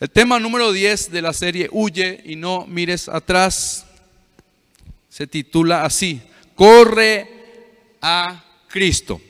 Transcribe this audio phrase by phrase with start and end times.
[0.00, 3.84] El tema número 10 de la serie Huye y no mires atrás
[5.08, 6.20] se titula así,
[6.54, 7.26] Corre
[8.00, 9.20] a Cristo.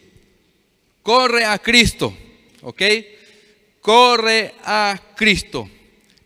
[1.02, 2.14] Corre a Cristo,
[2.60, 2.82] ¿ok?
[3.80, 5.70] Corre a Cristo.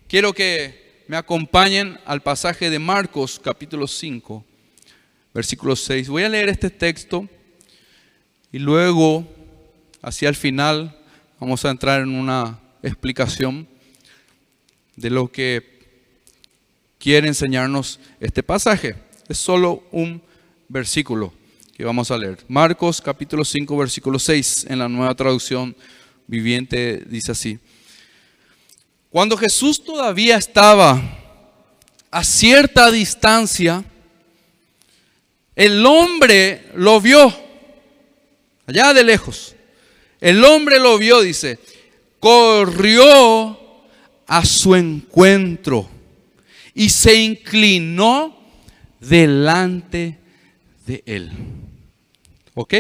[0.09, 4.45] Quiero que me acompañen al pasaje de Marcos capítulo 5,
[5.33, 6.09] versículo 6.
[6.09, 7.29] Voy a leer este texto
[8.51, 9.25] y luego,
[10.03, 10.99] hacia el final,
[11.39, 13.69] vamos a entrar en una explicación
[15.03, 15.81] de lo que
[16.99, 18.95] quiere enseñarnos este pasaje.
[19.29, 20.23] Es solo un
[20.69, 21.33] versículo
[21.77, 22.39] que vamos a leer.
[22.47, 25.75] Marcos capítulo 5, versículo 6, en la nueva traducción
[26.29, 27.59] viviente dice así.
[29.11, 31.03] Cuando Jesús todavía estaba
[32.09, 33.85] a cierta distancia,
[35.57, 37.35] el hombre lo vio,
[38.69, 39.57] allá de lejos.
[40.21, 41.59] El hombre lo vio, dice,
[42.21, 43.62] corrió
[44.27, 45.89] a su encuentro
[46.75, 48.39] y se inclinó
[49.01, 50.19] delante
[50.87, 51.31] de él.
[52.55, 52.75] ¿Ok?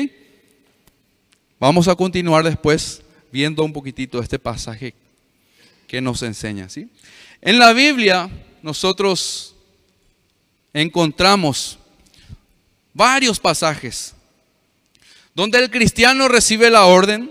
[1.58, 4.94] Vamos a continuar después viendo un poquitito este pasaje
[5.86, 6.68] que nos enseña.
[6.68, 6.88] ¿sí?
[7.40, 8.30] En la Biblia
[8.62, 9.54] nosotros
[10.72, 11.78] encontramos
[12.94, 14.14] varios pasajes
[15.34, 17.30] donde el cristiano recibe la orden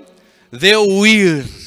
[0.52, 1.61] de huir.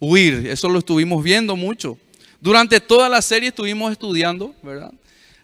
[0.00, 1.98] Huir, eso lo estuvimos viendo mucho.
[2.40, 4.92] Durante toda la serie estuvimos estudiando, ¿verdad?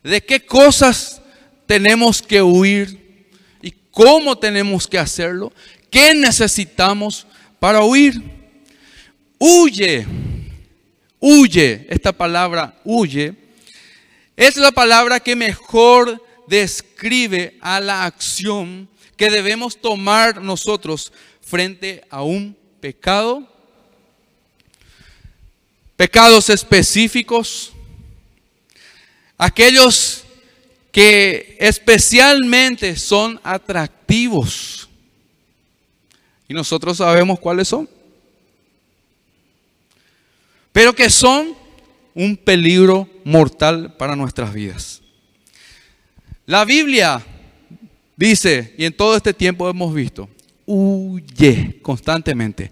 [0.02, 1.20] De qué cosas
[1.66, 3.26] tenemos que huir
[3.62, 5.52] y cómo tenemos que hacerlo,
[5.90, 7.26] qué necesitamos
[7.58, 8.22] para huir.
[9.38, 10.06] Huye,
[11.18, 13.34] huye, esta palabra huye,
[14.36, 22.22] es la palabra que mejor describe a la acción que debemos tomar nosotros frente a
[22.22, 23.48] un pecado,
[25.96, 27.72] pecados específicos,
[29.38, 30.24] aquellos
[30.90, 34.88] que especialmente son atractivos.
[36.48, 37.88] Y nosotros sabemos cuáles son.
[40.72, 41.56] Pero que son
[42.14, 45.02] un peligro mortal para nuestras vidas.
[46.46, 47.24] La Biblia
[48.16, 50.28] dice, y en todo este tiempo hemos visto,
[50.66, 52.70] huye constantemente,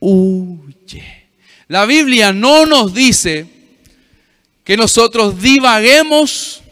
[0.00, 1.23] huye.
[1.68, 3.46] La Biblia no nos dice
[4.64, 6.62] que nosotros divaguemos.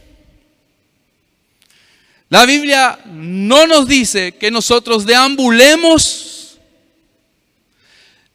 [2.29, 6.59] La Biblia no nos dice que nosotros deambulemos.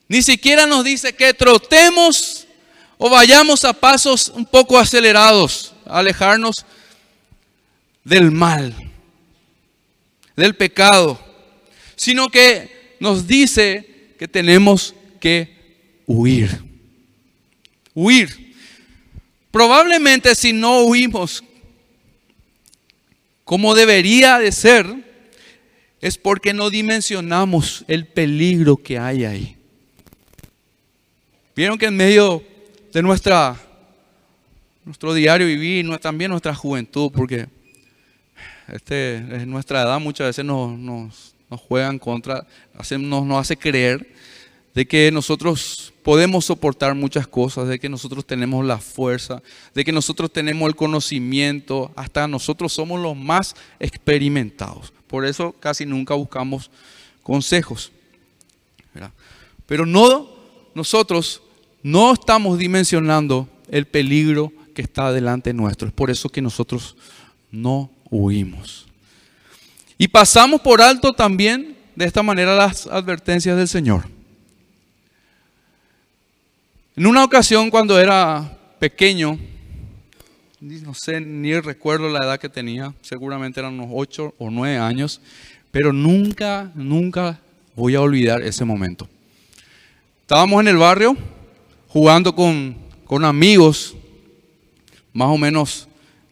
[0.07, 2.47] Ni siquiera nos dice que trotemos
[2.97, 6.66] o vayamos a pasos un poco acelerados, alejarnos
[8.03, 8.74] del mal,
[10.35, 11.19] del pecado,
[11.95, 15.56] sino que nos dice que tenemos que
[16.07, 16.50] huir.
[17.94, 18.56] Huir.
[19.51, 21.44] Probablemente si no huimos
[23.47, 24.85] como debería de ser,
[26.01, 29.56] es porque no dimensionamos el peligro que hay ahí.
[31.56, 32.44] Vieron que en medio
[32.91, 33.56] de nuestra,
[34.84, 37.47] nuestro diario vivir, también nuestra juventud, porque
[38.68, 44.13] este, es nuestra edad muchas veces nos, nos, juegan contra, nos, nos hace creer
[44.74, 49.44] de que nosotros podemos soportar muchas cosas, de que nosotros tenemos la fuerza,
[49.75, 54.94] de que nosotros tenemos el conocimiento, hasta nosotros somos los más experimentados.
[55.07, 56.72] Por eso casi nunca buscamos
[57.23, 57.91] consejos.
[59.66, 60.29] Pero no,
[60.73, 61.41] nosotros
[61.84, 65.89] no estamos dimensionando el peligro que está delante nuestro.
[65.89, 66.95] Es por eso que nosotros
[67.51, 68.88] no huimos.
[69.97, 74.17] Y pasamos por alto también de esta manera las advertencias del Señor.
[76.97, 79.38] En una ocasión cuando era pequeño,
[80.59, 85.22] no sé, ni recuerdo la edad que tenía, seguramente eran unos 8 o 9 años,
[85.69, 87.40] pero nunca, nunca
[87.75, 89.07] voy a olvidar ese momento.
[90.22, 91.16] Estábamos en el barrio
[91.88, 92.75] jugando con,
[93.06, 93.95] con amigos,
[95.13, 95.88] más o menos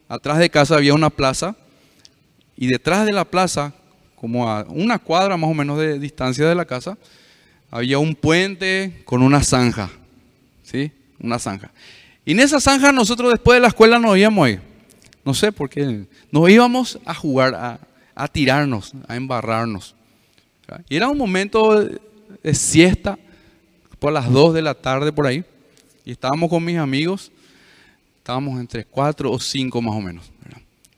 [0.09, 1.55] atrás de casa había una plaza
[2.57, 3.71] y detrás de la plaza,
[4.15, 6.97] como a una cuadra más o menos de distancia de la casa,
[7.69, 9.91] había un puente con una zanja.
[11.19, 11.71] Una zanja.
[12.25, 14.59] Y en esa zanja nosotros después de la escuela nos íbamos ahí.
[15.23, 16.05] No sé por qué.
[16.31, 17.79] Nos íbamos a jugar, a,
[18.13, 19.95] a tirarnos, a embarrarnos.
[20.89, 23.17] Y era un momento de, siesta,
[23.99, 25.43] por las 2 de la tarde por ahí.
[26.03, 27.31] Y estábamos con mis amigos.
[28.17, 30.31] Estábamos entre 4 o 5 más o menos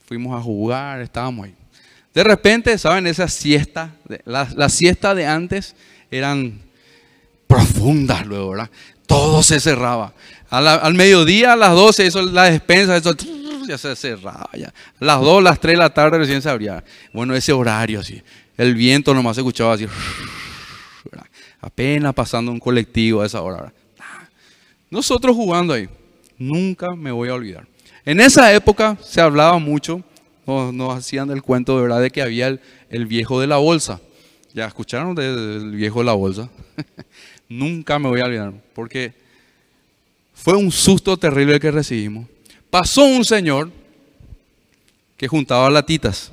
[0.08, 1.56] fuimos a jugar, estábamos ahí.
[2.14, 3.06] De repente, ¿saben?
[3.08, 3.94] Esa siesta,
[4.26, 5.76] la, siesta de antes
[6.10, 6.62] eran
[7.46, 8.72] profundas luego, ¿verdad?
[9.08, 10.14] Todo se cerraba.
[10.50, 13.16] al mediodía, a las 12, eso, la despensa, eso
[13.68, 14.50] ya se cerraba.
[14.54, 14.74] Ya.
[15.00, 16.84] Las 2, las 3 de la tarde recién se abría.
[17.14, 18.22] Bueno, ese horario así.
[18.56, 19.88] El viento nomás se escuchaba así.
[21.60, 23.74] Apenas pasando un colectivo a esa hora.
[24.90, 25.90] Nosotros jugando ahí.
[26.38, 27.68] Nunca me voy a olvidar.
[28.06, 30.02] En esa época se hablaba mucho,
[30.46, 32.58] nos, hacían el cuento de verdad de que había
[32.90, 34.00] el, viejo de la bolsa.
[34.54, 36.50] ¿Ya escucharon del viejo de la bolsa?
[37.50, 39.14] Nunca me voy a olvidar, porque
[40.34, 42.28] fue un susto terrible el que recibimos.
[42.70, 43.72] Pasó un señor
[45.16, 46.32] que juntaba latitas.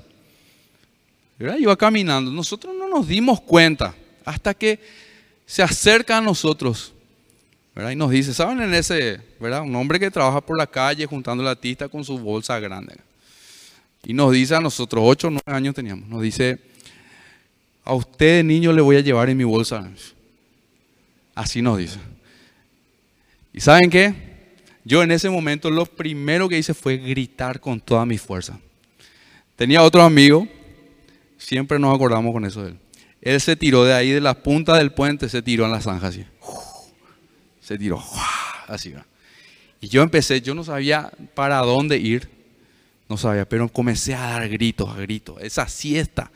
[1.38, 2.30] Iba caminando.
[2.30, 3.94] Nosotros no nos dimos cuenta
[4.24, 4.80] hasta que
[5.46, 6.94] se acerca a nosotros
[7.76, 9.20] y nos dice, ¿saben en ese.
[9.40, 12.96] Un hombre que trabaja por la calle juntando latitas con su bolsa grande.
[14.04, 16.58] Y nos dice a nosotros, ocho o nueve años teníamos, nos dice,
[17.84, 19.90] a usted niño le voy a llevar en mi bolsa.
[21.34, 21.98] Así nos dice.
[23.52, 24.14] ¿Y saben qué?
[24.84, 28.58] Yo en ese momento lo primero que hice fue gritar con toda mi fuerza.
[29.56, 30.46] Tenía otro amigo,
[31.38, 32.78] siempre nos acordamos con eso de él.
[33.22, 36.08] Él se tiró de ahí, de la punta del puente, se tiró en la zanja
[36.08, 36.26] así.
[37.60, 38.02] Se tiró,
[38.68, 38.94] así.
[39.80, 42.28] Y yo empecé, yo no sabía para dónde ir,
[43.08, 45.40] no sabía, pero comencé a dar gritos, a gritos.
[45.40, 46.30] Esa siesta.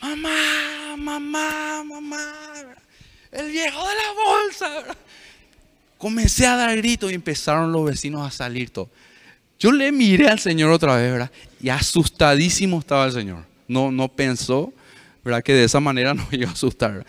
[0.00, 2.81] Mamá, mamá, mamá,
[3.32, 4.96] el viejo de la bolsa.
[5.98, 8.88] Comencé a dar gritos y empezaron los vecinos a salir todos.
[9.58, 11.30] Yo le miré al Señor otra vez, ¿verdad?
[11.60, 13.44] Y asustadísimo estaba el Señor.
[13.68, 14.72] No, no pensó,
[15.24, 15.42] ¿verdad?
[15.42, 17.06] Que de esa manera nos iba a asustar.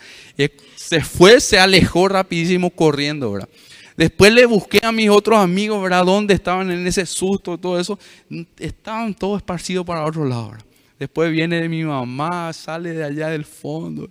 [0.76, 3.48] se fue, se alejó rapidísimo corriendo, ¿verdad?
[3.96, 6.04] Después le busqué a mis otros amigos, ¿verdad?
[6.04, 7.98] ¿Dónde estaban en ese susto, todo eso?
[8.58, 10.66] Estaban todos esparcidos para otro lado, ¿verdad?
[10.98, 14.08] Después viene mi mamá, sale de allá del fondo.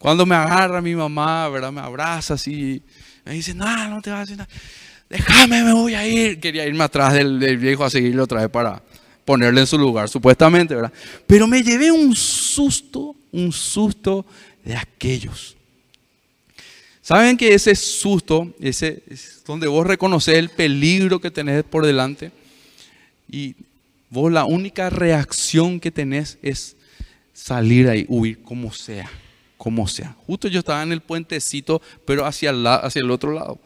[0.00, 1.70] Cuando me agarra mi mamá, ¿verdad?
[1.70, 2.82] Me abraza así.
[3.22, 4.48] Me dice, no, no te vas a hacer nada.
[5.10, 6.40] Déjame, me voy a ir.
[6.40, 8.82] Quería irme atrás del, viejo a seguirlo otra vez para
[9.26, 10.90] ponerle en su lugar, supuestamente, ¿verdad?
[11.26, 14.24] Pero me llevé un susto, un susto
[14.64, 15.54] de aquellos.
[17.02, 22.32] ¿Saben que ese susto, ese es donde vos reconoces el peligro que tenés por delante?
[23.30, 23.54] Y
[24.08, 26.74] vos la única reacción que tenés es
[27.34, 29.10] salir ahí, huir como sea
[29.60, 30.16] como sea.
[30.26, 33.60] Justo yo estaba en el puentecito, pero hacia el, hacia el otro lado.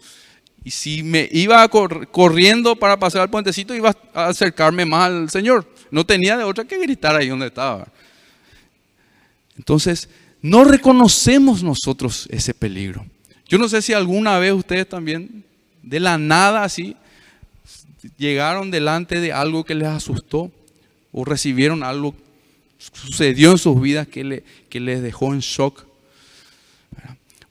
[0.64, 5.72] Y si me iba corriendo para pasar al puentecito, iba a acercarme más al Señor.
[5.92, 7.86] No tenía de otra que gritar ahí donde estaba.
[9.56, 10.08] Entonces,
[10.42, 13.06] no reconocemos nosotros ese peligro.
[13.46, 15.44] Yo no sé si alguna vez ustedes también,
[15.80, 16.96] de la nada así,
[18.18, 20.50] llegaron delante de algo que les asustó
[21.12, 22.16] o recibieron algo
[22.92, 25.86] sucedió en sus vidas que, le, que les dejó en shock.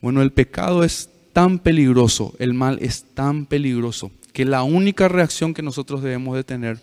[0.02, 5.54] Bueno, el pecado es tan peligroso, el mal es tan peligroso, que la única reacción
[5.54, 6.80] que nosotros debemos de tener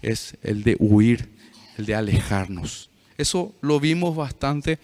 [0.00, 1.28] es el de huir,
[1.76, 2.88] el de alejarnos.
[3.18, 4.78] Eso lo vimos bastante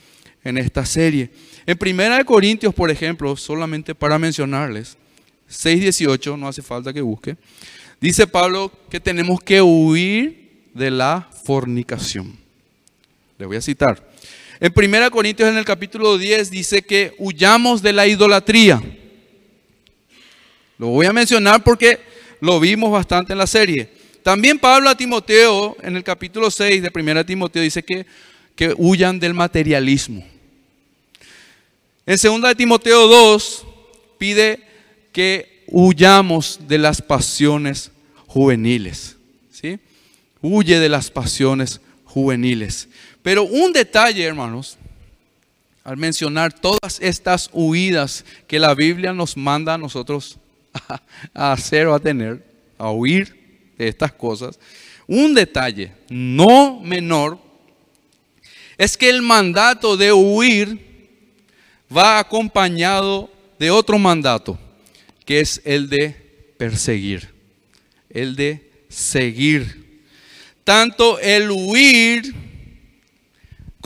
[0.44, 1.30] en esta serie.
[1.66, 4.96] En Primera de Corintios, por ejemplo, solamente para mencionarles,
[5.50, 7.36] 6.18, no hace falta que busque,
[8.00, 12.47] dice Pablo que tenemos que huir de la fornicación.
[13.38, 14.04] Le voy a citar.
[14.58, 18.82] En 1 Corintios en el capítulo 10 dice que huyamos de la idolatría.
[20.76, 22.00] Lo voy a mencionar porque
[22.40, 23.90] lo vimos bastante en la serie.
[24.24, 28.06] También Pablo a Timoteo en el capítulo 6 de 1 Timoteo dice que,
[28.56, 30.26] que huyan del materialismo.
[32.04, 33.66] En 2 de Timoteo 2
[34.18, 34.60] pide
[35.12, 37.92] que huyamos de las pasiones
[38.26, 39.16] juveniles.
[39.52, 39.78] ¿sí?
[40.42, 42.88] Huye de las pasiones juveniles.
[43.28, 44.78] Pero un detalle, hermanos,
[45.84, 50.38] al mencionar todas estas huidas que la Biblia nos manda a nosotros
[51.34, 52.42] a, hacer o a tener,
[52.78, 54.58] a huir de estas cosas,
[55.06, 57.38] un detalle no menor
[58.78, 61.12] es que el mandato de huir
[61.94, 64.58] va acompañado de otro mandato,
[65.26, 67.28] que es el de perseguir,
[68.08, 70.00] el de seguir.
[70.64, 72.47] Tanto el huir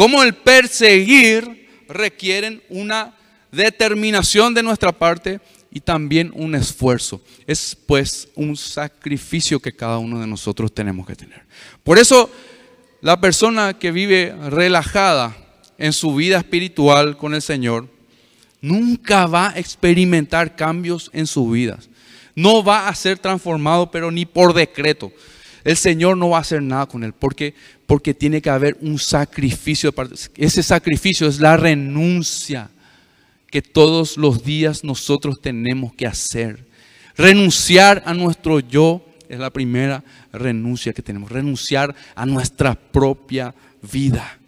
[0.03, 3.15] como el perseguir requieren una
[3.53, 5.41] determinación de nuestra parte
[5.71, 7.23] y también un esfuerzo.
[7.47, 11.45] Es pues un sacrificio que cada uno de nosotros tenemos que tener.
[11.85, 12.29] Por eso
[13.01, 15.37] la persona que vive relajada
[15.79, 17.89] en su vida espiritual con el Señor
[18.61, 21.79] nunca va a experimentar cambios en su vida.
[22.35, 25.13] No va a ser transformado, pero ni por decreto
[25.65, 27.55] el Señor no va a hacer nada con él, porque,
[27.87, 29.95] porque tiene que haber un sacrificio.
[30.37, 32.71] Ese sacrificio es la renuncia
[33.51, 36.65] que todos los días nosotros tenemos que hacer.
[37.17, 40.03] Renunciar a nuestro yo es la primera
[40.33, 41.31] renuncia que tenemos.
[41.31, 43.55] Renunciar a nuestra propia
[43.93, 44.39] vida.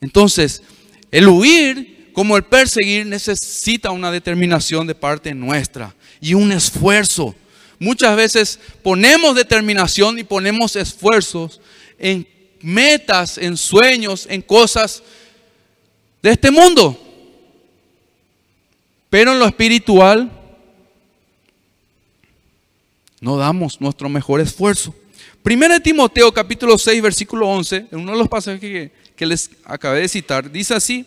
[0.00, 0.62] Entonces,
[1.10, 7.34] el huir como el perseguir necesita una determinación de parte nuestra y un esfuerzo.
[7.80, 11.60] Muchas veces ponemos determinación y ponemos esfuerzos
[11.98, 12.28] en
[12.60, 15.02] metas, en sueños, en cosas
[16.22, 16.96] de este mundo.
[19.08, 20.30] Pero en lo espiritual
[23.18, 24.94] no damos nuestro mejor esfuerzo.
[25.42, 28.60] Primera de Timoteo capítulo 6 versículo 11, en uno de los pasajes
[29.16, 31.06] que, les acabé de citar, dice así,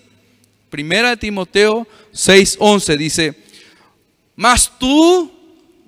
[0.71, 3.35] Primera Timoteo 6, 11, dice,
[4.35, 5.31] mas tú,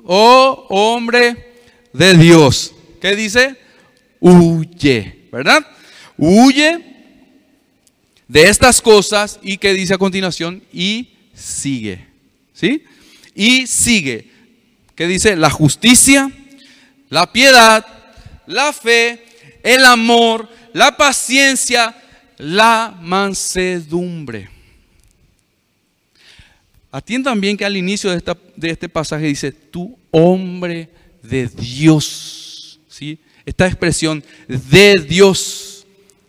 [0.05, 1.53] oh hombre
[1.93, 3.55] de Dios, ¿qué dice?
[4.19, 5.65] Huye, ¿verdad?
[6.17, 6.83] Huye
[8.27, 12.05] de estas cosas y que dice a continuación, y sigue,
[12.53, 12.83] ¿sí?
[13.33, 14.31] Y sigue,
[14.95, 15.35] ¿qué dice?
[15.35, 16.31] La justicia,
[17.09, 17.85] la piedad,
[18.47, 19.23] la fe,
[19.63, 21.95] el amor, la paciencia,
[22.37, 24.54] la mansedumbre.
[26.95, 30.89] Atiendan bien que al inicio de, este pasaje dice, tú hombre
[31.21, 32.79] de Dios.
[32.87, 33.19] ¿Sí?
[33.45, 35.85] Esta expresión de Dios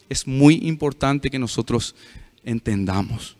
[0.08, 1.94] es muy importante que nosotros
[2.44, 3.36] entendamos.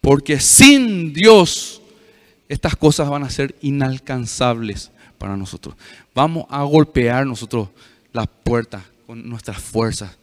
[0.00, 1.80] Porque sin Dios
[2.48, 5.76] estas cosas van a ser inalcanzables para nosotros.
[6.12, 7.68] Vamos a golpear nosotros
[8.12, 10.18] las puertas con nuestras fuerzas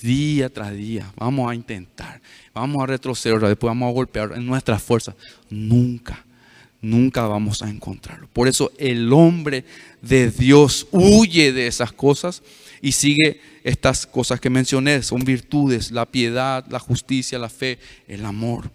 [0.00, 1.12] día tras día.
[1.16, 2.20] Vamos a intentar,
[2.54, 5.14] vamos a retroceder, después vamos a golpear en nuestras fuerzas.
[5.50, 6.24] Nunca,
[6.80, 8.28] nunca vamos a encontrarlo.
[8.32, 9.64] Por eso el hombre
[10.02, 12.42] de Dios huye de esas cosas
[12.80, 15.02] y sigue estas cosas que mencioné.
[15.02, 18.70] Son virtudes, la piedad, la justicia, la fe, el amor.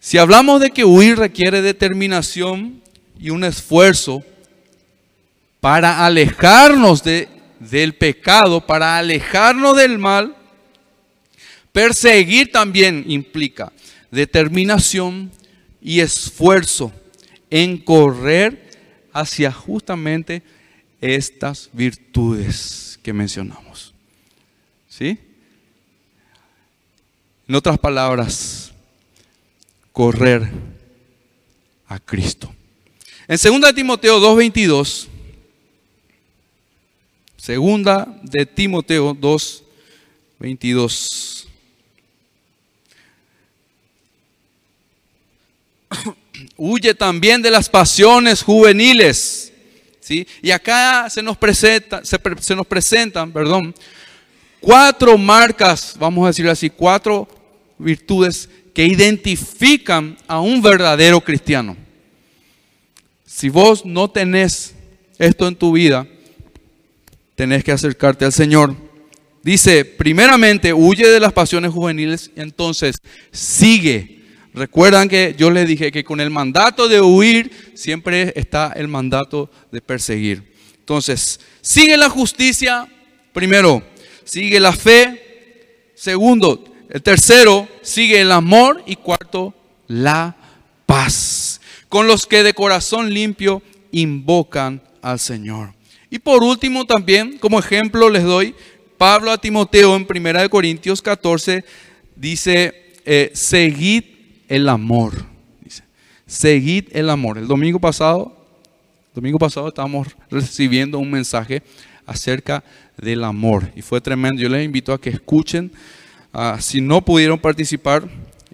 [0.00, 2.80] Si hablamos de que huir requiere determinación
[3.18, 4.24] y un esfuerzo
[5.60, 7.28] para alejarnos de
[7.60, 10.36] del pecado, para alejarnos del mal,
[11.72, 13.72] perseguir también implica
[14.10, 15.30] determinación
[15.80, 16.92] y esfuerzo
[17.50, 18.70] en correr
[19.12, 20.42] hacia justamente
[21.00, 23.94] estas virtudes que mencionamos.
[24.88, 25.18] ¿Sí?
[27.48, 28.72] En otras palabras,
[29.92, 30.48] correr
[31.86, 32.54] a Cristo.
[33.26, 35.08] En 2 Timoteo 2:22
[37.40, 39.64] Segunda de Timoteo 2,
[40.38, 41.48] 22.
[46.58, 49.54] Huye también de las pasiones juveniles.
[50.00, 50.26] ¿sí?
[50.42, 52.18] Y acá se nos, presenta, se,
[52.54, 53.74] nos presentan perdón,
[54.60, 57.26] cuatro marcas, vamos a decir así, cuatro
[57.78, 61.74] virtudes que identifican a un verdadero cristiano.
[63.24, 64.74] Si vos no tenés
[65.18, 66.06] esto en tu vida,
[67.40, 68.76] tenés que acercarte al Señor.
[69.42, 72.96] Dice, primeramente, huye de las pasiones juveniles, entonces
[73.32, 74.26] sigue.
[74.52, 79.50] Recuerdan que yo les dije que con el mandato de huir siempre está el mandato
[79.72, 80.52] de perseguir.
[80.80, 82.86] Entonces, sigue la justicia,
[83.32, 83.82] primero,
[84.24, 89.54] sigue la fe, segundo, el tercero, sigue el amor y cuarto,
[89.88, 90.36] la
[90.84, 95.79] paz, con los que de corazón limpio invocan al Señor.
[96.10, 98.54] Y por último también, como ejemplo les doy,
[98.98, 101.64] Pablo a Timoteo en 1 Corintios 14
[102.16, 104.04] dice, eh, seguid
[104.48, 105.24] el amor.
[105.62, 105.84] Dice,
[106.26, 107.38] seguid el amor.
[107.38, 108.36] El domingo pasado,
[109.14, 111.62] domingo pasado estábamos recibiendo un mensaje
[112.04, 112.64] acerca
[112.98, 114.42] del amor y fue tremendo.
[114.42, 115.70] Yo les invito a que escuchen.
[116.32, 118.08] Ah, si no pudieron participar,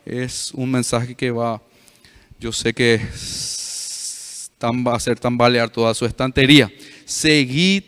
[0.04, 1.60] es un mensaje que va,
[2.38, 3.00] yo sé que
[4.62, 6.70] va a hacer tambalear toda su estantería
[7.06, 7.84] seguid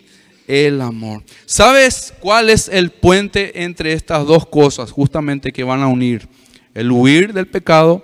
[0.47, 1.23] el amor.
[1.45, 6.27] ¿Sabes cuál es el puente entre estas dos cosas justamente que van a unir?
[6.73, 8.03] El huir del pecado,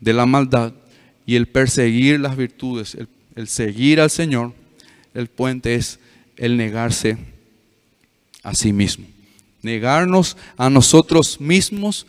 [0.00, 0.74] de la maldad
[1.24, 2.96] y el perseguir las virtudes,
[3.36, 4.52] el, seguir al Señor.
[5.14, 5.98] El puente es
[6.36, 7.16] el negarse
[8.42, 9.06] a sí mismo.
[9.62, 12.06] Negarnos a nosotros mismos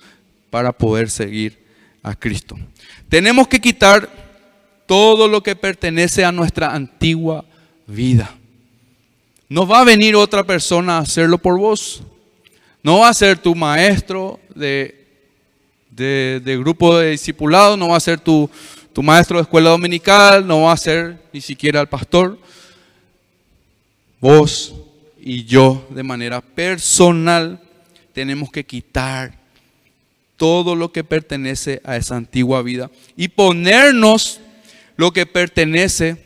[0.49, 1.63] para poder seguir
[2.03, 2.57] a Cristo.
[3.07, 4.09] Tenemos que quitar
[4.87, 7.45] todo lo que pertenece a nuestra antigua
[7.87, 8.35] vida.
[9.47, 12.03] No va a venir otra persona a hacerlo por vos.
[12.81, 15.05] No va a ser tu maestro de,
[15.89, 18.49] de, grupo de discipulado, no va a ser tu,
[18.93, 22.39] tu maestro de escuela dominical, no va a ser ni siquiera el pastor.
[24.19, 24.73] Vos
[25.19, 27.59] y yo de manera personal
[28.13, 29.33] tenemos que quitar
[30.37, 34.41] todo lo que pertenece a esa antigua vida y ponernos
[34.97, 36.24] lo que pertenece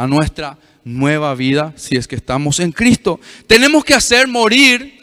[0.00, 3.20] a nuestra nueva vida si es que estamos en Cristo.
[3.46, 4.98] Tenemos que hacer morir,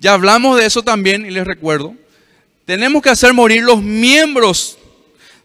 [0.00, 1.94] ya hablamos de eso también y les recuerdo,
[2.64, 4.76] tenemos que hacer morir los miembros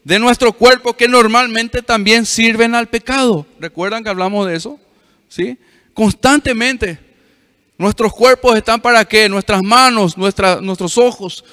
[0.04, 3.46] de nuestro cuerpo que normalmente también sirven al pecado.
[3.60, 4.80] ¿Recuerdan que hablamos de eso?
[5.30, 5.56] ¿Sí?
[5.94, 6.98] Constantemente.
[7.78, 9.30] Nuestros cuerpos están para qué?
[9.30, 11.46] Nuestras manos, nuestros ojos,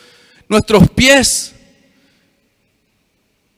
[0.48, 1.54] nuestros pies.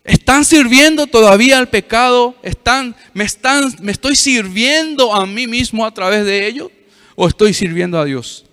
[0.05, 2.37] ¿Están sirviendo todavía al pecado?
[2.43, 6.71] ¿Están, me, están, ¿Me estoy sirviendo a mí mismo a través de ellos?
[7.17, 8.45] ¿O estoy sirviendo a Dios?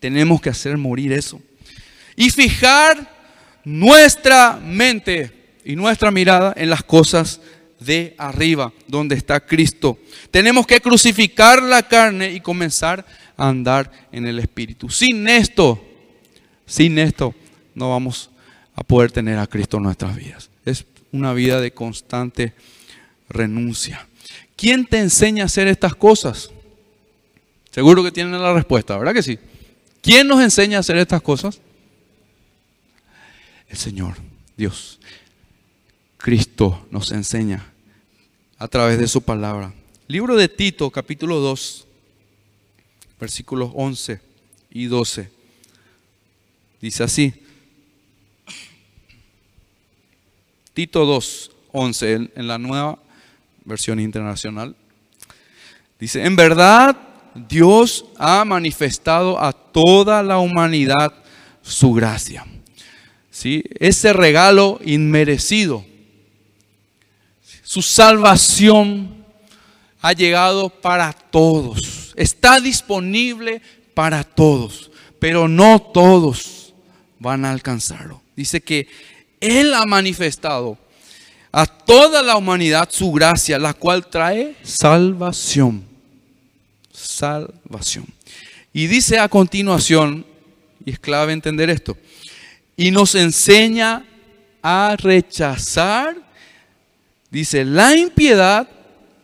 [0.00, 1.42] Tenemos que hacer morir eso.
[2.16, 3.18] Y fijar
[3.64, 5.30] nuestra mente
[5.62, 7.42] y nuestra mirada en las cosas
[7.80, 9.98] de arriba, donde está Cristo.
[10.30, 13.04] Tenemos que crucificar la carne y comenzar
[13.36, 14.88] a andar en el Espíritu.
[14.88, 15.84] Sin esto,
[16.64, 17.34] sin esto,
[17.74, 18.30] no vamos
[18.78, 20.50] a poder tener a Cristo en nuestras vidas.
[20.64, 22.54] Es una vida de constante
[23.28, 24.06] renuncia.
[24.54, 26.52] ¿Quién te enseña a hacer estas cosas?
[27.72, 29.36] Seguro que tienen la respuesta, ¿verdad que sí?
[30.00, 31.60] ¿Quién nos enseña a hacer estas cosas?
[33.68, 34.14] El Señor,
[34.56, 35.00] Dios.
[36.16, 37.72] Cristo nos enseña
[38.58, 39.74] a través de su palabra.
[40.06, 41.84] Libro de Tito, capítulo 2,
[43.18, 44.20] versículos 11
[44.70, 45.32] y 12.
[46.80, 47.47] Dice así.
[50.78, 53.00] Tito 2, 11, en, en la nueva
[53.64, 54.76] versión internacional.
[55.98, 56.96] Dice, en verdad
[57.48, 61.12] Dios ha manifestado a toda la humanidad
[61.62, 62.46] su gracia.
[63.28, 63.64] ¿Sí?
[63.80, 65.84] Ese regalo inmerecido
[67.64, 69.24] su salvación
[70.00, 72.14] ha llegado para todos.
[72.14, 73.62] Está disponible
[73.94, 76.72] para todos, pero no todos
[77.18, 78.22] van a alcanzarlo.
[78.36, 78.86] Dice que
[79.40, 80.78] Él ha manifestado
[81.52, 85.84] a toda la humanidad su gracia, la cual trae salvación.
[86.92, 88.06] Salvación.
[88.72, 90.26] Y dice a continuación,
[90.84, 91.96] y es clave entender esto,
[92.76, 94.04] y nos enseña
[94.62, 96.28] a rechazar
[97.30, 98.68] Dice, la impiedad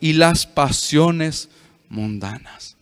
[0.01, 1.49] y las pasiones
[1.89, 2.77] mundanas.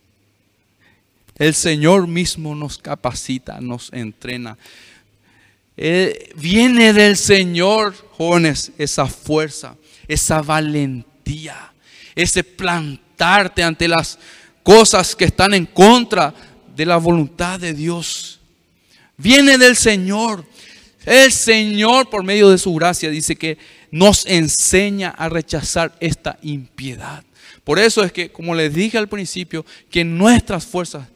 [1.35, 4.57] El Señor mismo nos capacita, nos entrena.
[5.75, 9.75] Eh, viene del Señor, jóvenes, esa fuerza,
[10.07, 11.73] esa valentía,
[12.15, 14.19] ese plantarte ante las
[14.61, 16.33] cosas que están en contra
[16.75, 18.39] de la voluntad de Dios.
[19.17, 20.45] Viene del Señor.
[21.05, 23.57] El Señor, por medio de su gracia, dice que
[23.91, 27.23] nos enseña a rechazar esta impiedad.
[27.63, 31.07] Por eso es que, como les dije al principio, que nuestras fuerzas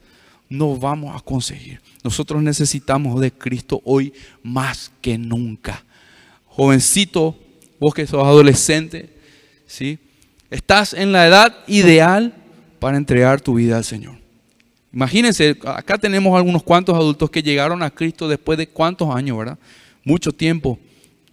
[0.49, 1.81] no vamos a conseguir.
[2.03, 5.83] Nosotros necesitamos de Cristo hoy más que nunca.
[6.45, 7.37] Jovencito,
[7.79, 9.09] vos que sos adolescente,
[9.65, 9.99] ¿sí?
[10.49, 12.33] estás en la edad ideal
[12.79, 14.15] para entregar tu vida al Señor.
[14.93, 19.57] Imagínense, acá tenemos algunos cuantos adultos que llegaron a Cristo después de cuántos años, ¿verdad?
[20.03, 20.79] Mucho tiempo,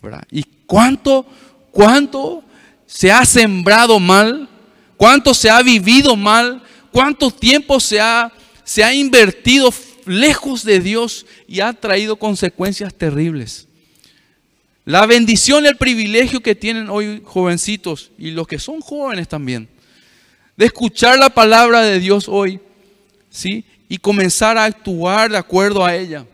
[0.02, 0.24] ¿verdad?
[0.30, 1.26] Y ¿Cuánto,
[1.70, 2.42] cuánto
[2.86, 4.48] se ha sembrado mal?
[4.96, 6.62] ¿Cuánto se ha vivido mal?
[6.90, 8.32] ¿Cuánto tiempo se ha,
[8.64, 9.72] se ha invertido
[10.06, 13.66] lejos de Dios y ha traído consecuencias terribles?
[14.84, 19.68] La bendición y el privilegio que tienen hoy jovencitos y los que son jóvenes también,
[20.56, 22.60] de escuchar la palabra de Dios hoy,
[23.30, 23.64] ¿sí?
[23.88, 26.26] Y comenzar a actuar de acuerdo a ella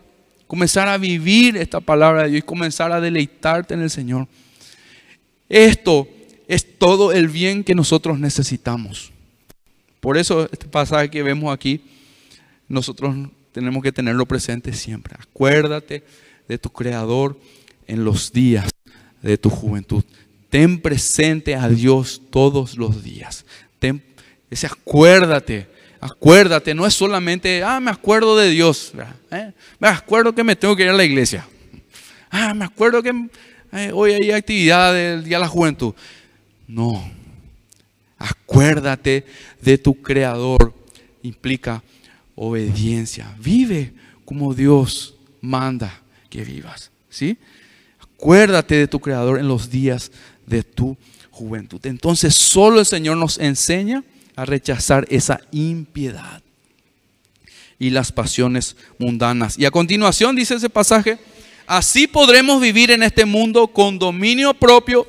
[0.51, 4.27] comenzar a vivir esta palabra de Dios y comenzar a deleitarte en el Señor.
[5.47, 6.09] Esto
[6.45, 9.13] es todo el bien que nosotros necesitamos.
[10.01, 11.79] Por eso este pasaje que vemos aquí,
[12.71, 13.15] nosotros
[13.51, 15.15] tenemos que tenerlo presente siempre.
[15.19, 16.03] Acuérdate
[16.47, 17.39] de tu Creador
[17.87, 18.69] en los días
[19.21, 20.03] de tu juventud.
[20.49, 23.45] Ten presente a Dios todos los días.
[23.79, 24.03] Ten,
[24.49, 25.67] ese acuérdate
[26.01, 28.91] Acuérdate, no es solamente, ah, me acuerdo de Dios.
[29.29, 29.51] ¿Eh?
[29.77, 31.47] Me acuerdo que me tengo que ir a la iglesia.
[32.31, 33.29] Ah, me acuerdo que
[33.71, 35.93] eh, hoy hay actividad del Día de la Juventud.
[36.67, 37.07] No.
[38.17, 39.27] Acuérdate
[39.61, 40.73] de tu Creador.
[41.21, 41.83] Implica
[42.35, 43.35] obediencia.
[43.39, 43.93] Vive
[44.25, 46.91] como Dios manda que vivas.
[47.09, 47.37] ¿Sí?
[47.99, 50.11] Acuérdate de tu Creador en los días
[50.45, 50.97] de tu
[51.31, 51.79] juventud.
[51.85, 54.03] Entonces solo el Señor nos enseña
[54.35, 56.41] a rechazar esa impiedad
[57.79, 59.57] y las pasiones mundanas.
[59.57, 61.17] Y a continuación dice ese pasaje,
[61.65, 65.07] así podremos vivir en este mundo con dominio propio,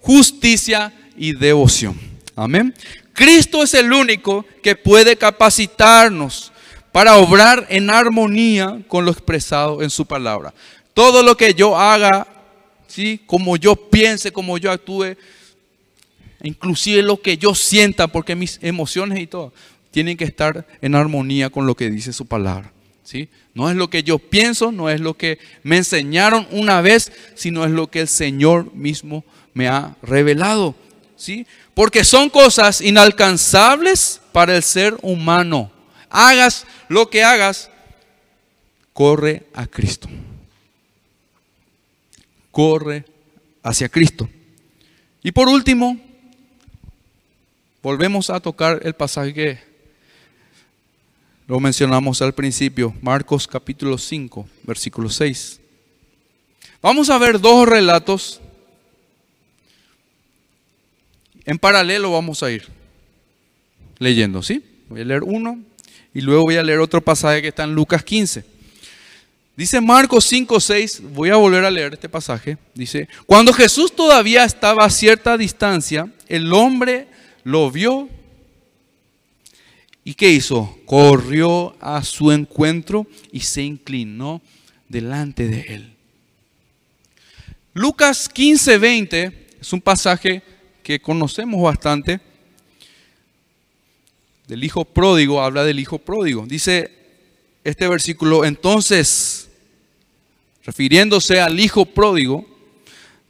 [0.00, 1.98] justicia y devoción.
[2.34, 2.74] Amén.
[3.12, 6.52] Cristo es el único que puede capacitarnos
[6.96, 10.54] para obrar en armonía con lo expresado en su palabra.
[10.94, 12.26] Todo lo que yo haga,
[12.86, 13.20] ¿sí?
[13.26, 15.14] como yo piense, como yo actúe,
[16.42, 19.52] inclusive lo que yo sienta, porque mis emociones y todo,
[19.90, 22.72] tienen que estar en armonía con lo que dice su palabra.
[23.04, 23.28] ¿sí?
[23.52, 27.66] No es lo que yo pienso, no es lo que me enseñaron una vez, sino
[27.66, 30.74] es lo que el Señor mismo me ha revelado.
[31.14, 31.46] ¿sí?
[31.74, 35.75] Porque son cosas inalcanzables para el ser humano.
[36.10, 37.70] Hagas lo que hagas,
[38.92, 40.08] corre a Cristo.
[42.50, 43.04] Corre
[43.62, 44.28] hacia Cristo.
[45.22, 45.98] Y por último,
[47.82, 49.58] volvemos a tocar el pasaje que
[51.46, 55.60] lo mencionamos al principio, Marcos capítulo 5, versículo 6.
[56.82, 58.40] Vamos a ver dos relatos.
[61.44, 62.66] En paralelo vamos a ir
[63.98, 64.64] leyendo, ¿sí?
[64.88, 65.60] Voy a leer uno
[66.16, 68.42] y luego voy a leer otro pasaje que está en Lucas 15.
[69.54, 72.56] Dice Marcos 5, 6, voy a volver a leer este pasaje.
[72.74, 77.06] Dice, cuando Jesús todavía estaba a cierta distancia, el hombre
[77.44, 78.08] lo vio
[80.04, 80.78] ¿Y qué hizo?
[80.86, 84.40] Corrió a su encuentro y se inclinó
[84.88, 85.96] delante de él.
[87.74, 90.42] Lucas 15, 20 es un pasaje
[90.82, 92.20] que conocemos bastante.
[94.46, 96.46] Del hijo pródigo, habla del hijo pródigo.
[96.46, 96.90] Dice
[97.64, 99.48] este versículo, entonces,
[100.64, 102.46] refiriéndose al hijo pródigo,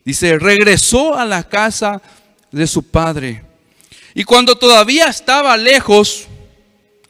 [0.04, 2.02] dice, regresó a la casa
[2.52, 3.42] de su padre.
[4.14, 6.26] Y cuando todavía estaba lejos,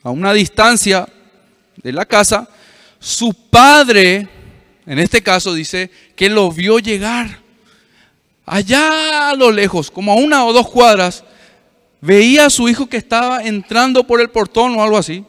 [0.04, 1.08] a una distancia
[1.82, 2.48] de la casa,
[3.00, 4.28] su padre,
[4.86, 7.40] en este caso dice, que lo vio llegar.
[8.44, 11.24] Allá a lo lejos, como a una o dos cuadras,
[12.00, 15.24] veía a su hijo que estaba entrando por el portón o algo así.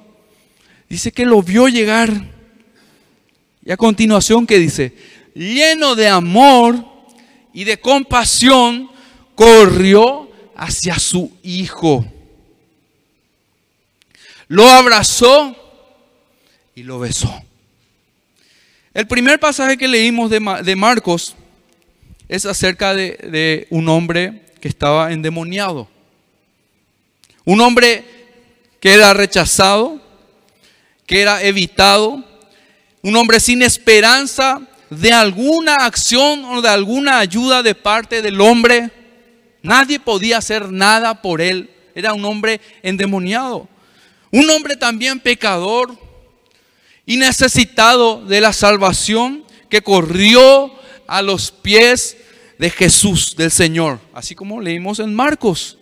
[0.90, 2.10] Dice que lo vio llegar.
[3.64, 4.94] Y a continuación que dice,
[5.34, 6.86] lleno de amor
[7.54, 8.90] y de compasión,
[9.36, 12.06] corrió hacia su hijo
[14.48, 15.56] lo abrazó
[16.76, 17.34] y lo besó.
[18.94, 21.36] El primer pasaje que leímos de, Marcos
[22.28, 25.88] es acerca de, un hombre que estaba endemoniado.
[27.48, 28.04] Un hombre
[28.82, 30.02] que era rechazado,
[31.06, 32.22] que era evitado,
[33.02, 38.92] un hombre sin esperanza de alguna acción o de alguna ayuda de parte del hombre.
[39.62, 41.70] Nadie podía hacer nada por él.
[41.96, 43.70] Era un hombre endemoniado.
[44.30, 45.98] Un hombre también pecador
[47.06, 50.70] y necesitado de la salvación que corrió
[51.08, 52.18] a los pies
[52.60, 55.77] de Jesús, del Señor, así como leímos en Marcos.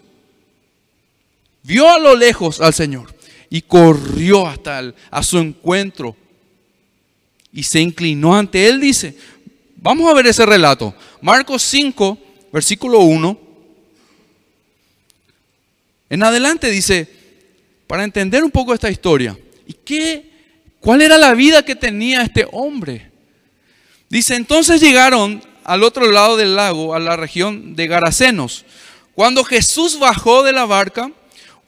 [1.65, 3.15] Vio a lo lejos al Señor
[3.49, 6.15] y corrió hasta él, a su encuentro
[7.51, 9.15] y se inclinó ante él, dice.
[9.78, 10.93] Vamos a ver ese relato.
[11.21, 12.17] Marcos 5,
[12.51, 13.39] versículo 1.
[16.10, 17.10] En adelante dice,
[17.88, 19.38] para entender un poco esta historia.
[19.65, 20.30] ¿Y qué?
[20.80, 23.10] ¿Cuál era la vida que tenía este hombre?
[24.10, 28.65] Dice, entonces llegaron al otro lado del lago, a la región de Garasenos.
[29.15, 31.12] Cuando Jesús bajó de la barca,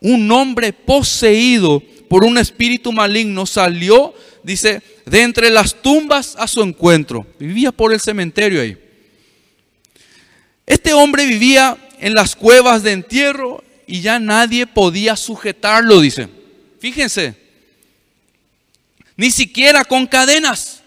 [0.01, 6.62] un hombre poseído por un espíritu maligno salió, dice, de entre las tumbas a su
[6.62, 7.25] encuentro.
[7.39, 8.77] Vivía por el cementerio ahí.
[10.65, 16.27] Este hombre vivía en las cuevas de entierro y ya nadie podía sujetarlo, dice.
[16.79, 17.36] Fíjense,
[19.15, 20.83] ni siquiera con cadenas.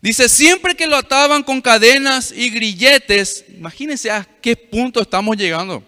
[0.00, 5.82] Dice, siempre que lo ataban con cadenas y grilletes, imagínense a qué punto estamos llegando.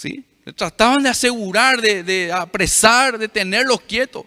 [0.00, 0.24] ¿Sí?
[0.56, 4.24] Trataban de asegurar, de, apresar, de tenerlos quietos.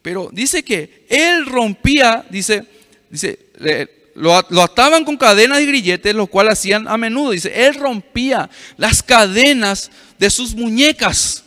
[0.00, 2.64] Pero dice que él rompía, dice,
[3.10, 3.40] dice,
[4.14, 7.32] lo, ataban con cadenas y grilletes, lo cual hacían a menudo.
[7.32, 11.42] Dice, él rompía las cadenas de sus muñecas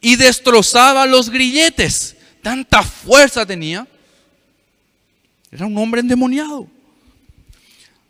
[0.00, 2.14] y destrozaba los grilletes.
[2.42, 3.88] Tanta fuerza tenía.
[5.50, 6.68] Era un hombre endemoniado.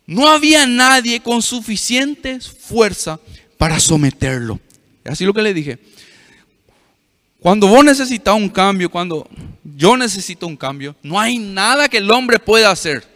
[0.04, 3.18] No había nadie con suficiente fuerza
[3.60, 4.58] para someterlo.
[5.04, 5.78] Así lo que le dije.
[7.40, 9.28] Cuando vos necesitas un cambio, cuando
[9.62, 13.06] yo necesito un cambio, no hay nada que el hombre pueda hacer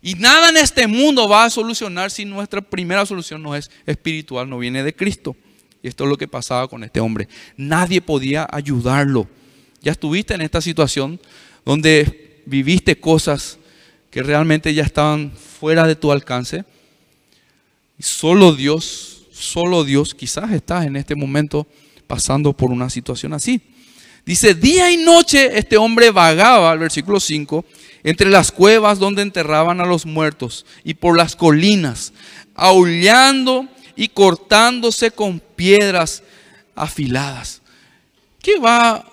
[0.00, 4.48] y nada en este mundo va a solucionar si nuestra primera solución no es espiritual,
[4.48, 5.34] no viene de Cristo.
[5.82, 7.26] Y esto es lo que pasaba con este hombre.
[7.56, 9.26] Nadie podía ayudarlo.
[9.80, 11.18] Ya estuviste en esta situación
[11.64, 13.58] donde viviste cosas
[14.08, 16.64] que realmente ya estaban fuera de tu alcance.
[17.98, 21.66] Y solo Dios, solo Dios, quizás estás en este momento
[22.06, 23.60] pasando por una situación así.
[24.24, 27.64] Dice, día y noche este hombre vagaba, el versículo 5,
[28.04, 32.12] entre las cuevas donde enterraban a los muertos y por las colinas,
[32.54, 36.22] aullando y cortándose con piedras
[36.74, 37.62] afiladas.
[38.40, 39.04] ¿Qué, va,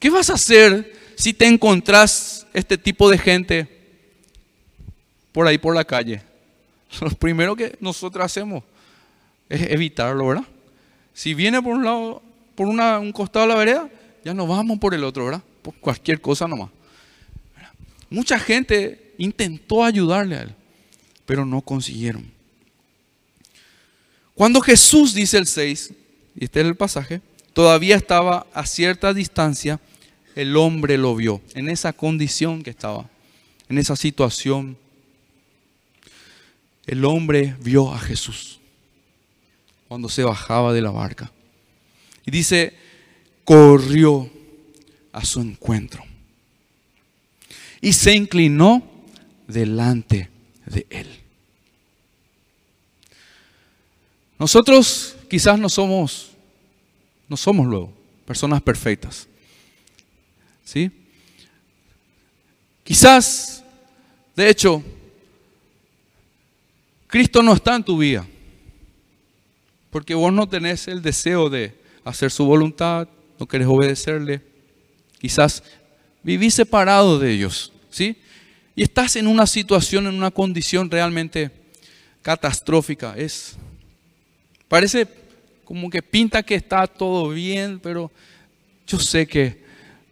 [0.00, 3.68] ¿Qué vas a hacer si te encontrás este tipo de gente
[5.30, 6.20] por ahí por la calle?
[7.00, 8.64] Lo primero que nosotros hacemos
[9.54, 10.44] es evitarlo, ¿verdad?
[11.12, 12.22] Si viene por un lado,
[12.56, 13.90] por un costado de la vereda,
[14.24, 15.42] ya nos vamos por el otro, ¿verdad?
[15.62, 16.70] Por cualquier cosa nomás.
[18.10, 20.54] Mucha gente intentó ayudarle a él,
[21.24, 22.30] pero no consiguieron.
[24.34, 25.92] Cuando Jesús, dice el 6,
[26.36, 27.20] y este es el pasaje,
[27.52, 29.78] todavía estaba a cierta distancia,
[30.34, 33.08] el hombre lo vio, en esa condición que estaba,
[33.68, 34.76] en esa situación.
[36.86, 38.58] El hombre vio a Jesús
[39.94, 41.30] cuando se bajaba de la barca.
[42.26, 42.76] Y dice,
[43.44, 44.28] corrió
[45.12, 46.04] a su encuentro
[47.80, 48.82] y se inclinó
[49.46, 50.30] delante
[50.66, 51.06] de él.
[54.36, 56.32] Nosotros quizás no somos,
[57.28, 57.92] no somos luego
[58.26, 59.28] personas perfectas.
[60.64, 60.90] ¿Sí?
[62.82, 63.62] Quizás,
[64.34, 64.82] de hecho,
[67.06, 68.26] Cristo no está en tu vida.
[69.94, 73.06] Porque vos no tenés el deseo de hacer su voluntad,
[73.38, 74.42] no querés obedecerle.
[75.20, 75.62] Quizás
[76.24, 77.72] vivís separado de ellos.
[77.90, 78.16] ¿sí?
[78.74, 81.52] Y estás en una situación, en una condición realmente
[82.22, 83.14] catastrófica.
[83.16, 83.54] Es,
[84.66, 85.06] parece
[85.64, 88.10] como que pinta que está todo bien, pero
[88.88, 89.62] yo sé que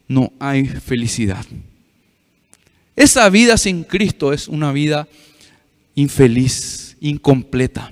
[0.07, 1.45] no hay felicidad.
[2.95, 5.09] Esa vida sin Cristo es una vida
[5.97, 7.91] infeliz, incompleta.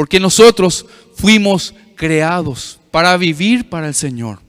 [0.00, 4.40] Porque nosotros fuimos creados para vivir para el Señor.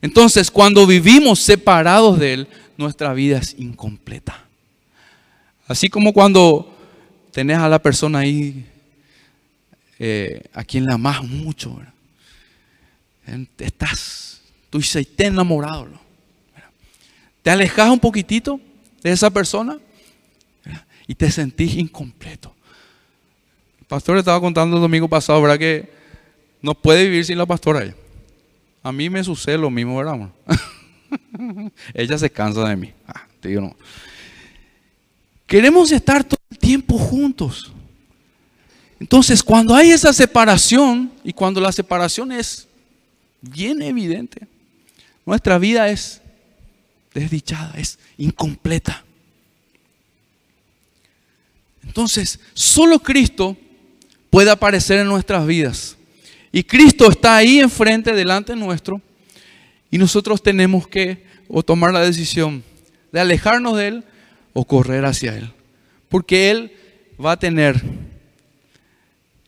[0.00, 4.46] Entonces, cuando vivimos separados de Él, nuestra vida es incompleta.
[5.66, 6.78] Así como cuando
[7.32, 8.66] tenés a la persona ahí
[9.98, 11.82] eh, a quien la amas mucho,
[13.58, 15.88] estás, tú estás enamorado,
[17.42, 18.60] te alejas un poquitito
[19.02, 19.76] de esa persona
[21.08, 22.54] y te sentís incompleto.
[23.88, 25.58] Pastor estaba contando el domingo pasado, ¿verdad?
[25.58, 25.90] Que
[26.60, 27.94] no puede vivir sin la pastora.
[28.82, 30.28] A mí me sucede lo mismo, ¿verdad?
[31.94, 32.92] Ella se cansa de mí.
[33.06, 33.74] Ah, no.
[35.46, 37.72] Queremos estar todo el tiempo juntos.
[39.00, 42.68] Entonces, cuando hay esa separación y cuando la separación es
[43.40, 44.46] bien evidente,
[45.24, 46.20] nuestra vida es
[47.14, 49.04] desdichada, es incompleta.
[51.82, 53.56] Entonces, solo Cristo
[54.30, 55.96] puede aparecer en nuestras vidas.
[56.52, 59.00] Y Cristo está ahí enfrente, delante nuestro,
[59.90, 62.62] y nosotros tenemos que o tomar la decisión
[63.12, 64.04] de alejarnos de Él
[64.52, 65.50] o correr hacia Él.
[66.08, 66.72] Porque Él
[67.22, 67.82] va a tener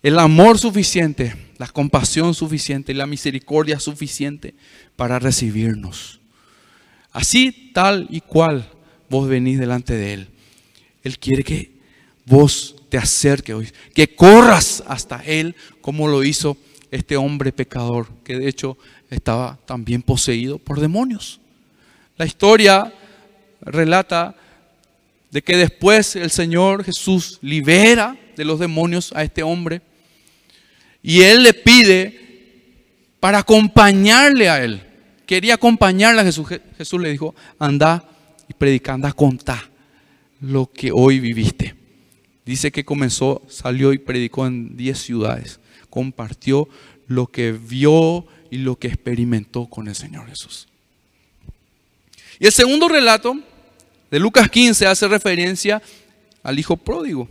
[0.03, 4.55] el amor suficiente, la compasión suficiente, la misericordia suficiente
[4.97, 6.21] para recibirnos.
[7.13, 8.71] Así tal y cual
[9.11, 10.29] vos venís delante de Él.
[11.03, 11.80] Él quiere que
[12.31, 16.57] vos te acerques hoy, que corras hasta Él como lo hizo
[16.91, 18.79] este hombre pecador, que de hecho
[19.11, 21.41] estaba también poseído por demonios.
[22.17, 22.93] La historia
[23.61, 24.37] relata
[25.31, 29.83] de que después el Señor Jesús libera de los demonios a este hombre
[31.03, 32.21] y él le pide
[33.21, 34.83] para acompañarle a él.
[35.27, 36.49] Quería acompañarle a Jesús.
[36.77, 38.09] Jesús le dijo, anda
[38.49, 39.63] y predica, anda, contá
[40.41, 41.80] lo que hoy viviste.
[42.51, 45.61] Dice que comenzó, salió y predicó en 10 ciudades.
[45.89, 46.69] Compartió
[47.07, 50.67] lo que vio y lo que experimentó con el Señor Jesús.
[52.41, 53.39] Y el segundo relato
[54.11, 55.81] de Lucas 15 hace referencia
[56.43, 57.29] al hijo pródigo,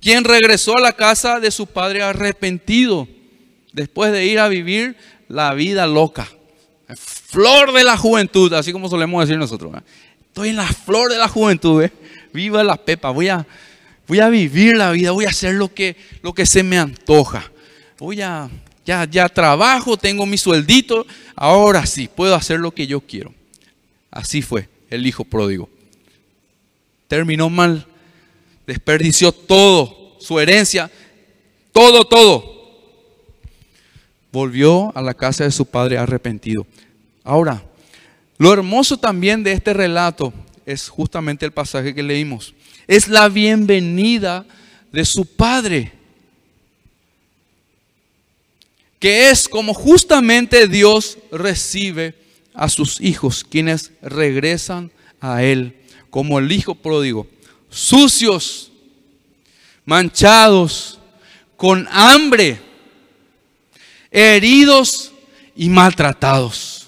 [0.00, 3.06] quien regresó a la casa de su padre arrepentido
[3.72, 4.96] después de ir a vivir
[5.28, 6.28] la vida loca.
[6.96, 9.72] Flor de la juventud, así como solemos decir nosotros.
[10.26, 11.92] Estoy en la flor de la juventud, ¿eh?
[12.32, 13.46] viva la pepa, voy a,
[14.06, 17.50] voy a vivir la vida, voy a hacer lo que, lo que se me antoja.
[17.98, 18.50] Voy a
[18.86, 23.34] ya, ya trabajo, tengo mi sueldito, ahora sí, puedo hacer lo que yo quiero.
[24.10, 25.68] Así fue el hijo pródigo.
[27.08, 27.84] Terminó mal,
[28.66, 30.90] desperdició todo, su herencia,
[31.72, 32.56] todo, todo.
[34.30, 36.64] Volvió a la casa de su padre arrepentido.
[37.24, 37.64] Ahora,
[38.38, 40.32] lo hermoso también de este relato
[40.64, 42.54] es justamente el pasaje que leímos.
[42.86, 44.46] Es la bienvenida
[44.92, 45.92] de su padre
[48.98, 52.14] que es como justamente Dios recibe
[52.54, 55.76] a sus hijos, quienes regresan a Él,
[56.10, 57.26] como el hijo pródigo,
[57.68, 58.72] sucios,
[59.84, 60.98] manchados,
[61.56, 62.58] con hambre,
[64.10, 65.12] heridos
[65.54, 66.86] y maltratados.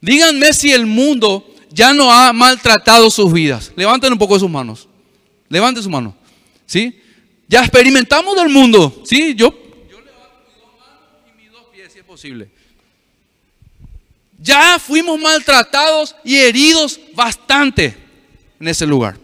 [0.00, 3.70] Díganme si el mundo ya no ha maltratado sus vidas.
[3.76, 4.88] Levanten un poco sus manos.
[5.50, 6.14] Levanten sus manos.
[6.64, 6.98] ¿Sí?
[7.46, 9.02] Ya experimentamos del mundo.
[9.04, 9.34] ¿Sí?
[9.34, 9.50] Yo,
[9.90, 12.48] yo levanto mis dos manos y mis dos pies si es posible.
[14.38, 17.94] Ya fuimos maltratados y heridos bastante
[18.58, 19.18] en ese lugar.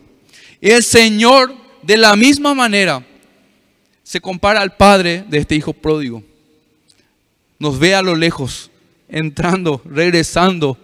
[0.60, 3.02] El Señor, de la misma manera,
[4.02, 6.22] se compara al padre de este hijo pródigo.
[7.58, 8.70] Nos ve a lo lejos,
[9.08, 10.76] entrando, regresando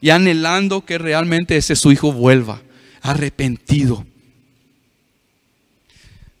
[0.00, 2.62] y anhelando que realmente ese su hijo vuelva,
[3.02, 4.06] arrepentido.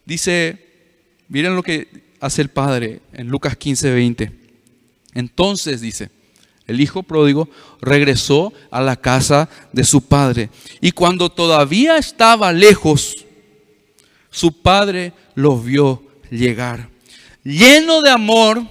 [0.04, 0.64] Dice,
[1.28, 1.88] miren lo que
[2.20, 4.32] hace el padre en Lucas 15, 20.
[5.14, 6.10] Entonces dice,
[6.66, 7.48] el hijo pródigo
[7.80, 10.50] regresó a la casa de su padre.
[10.80, 13.14] Y cuando todavía estaba lejos,
[14.30, 16.88] su padre lo vio llegar.
[17.44, 18.62] Lleno de amor